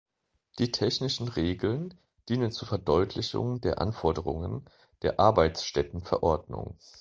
Die 0.57 0.71
Technischen 0.71 1.27
Regeln 1.27 1.93
dienen 2.27 2.51
zur 2.51 2.67
Verdeutlichung 2.67 3.61
der 3.61 3.79
Anforderungen 3.79 4.65
der 5.03 5.19
Arbeitsstättenverordnung. 5.19 6.75